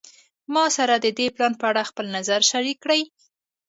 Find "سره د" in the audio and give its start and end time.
0.77-1.07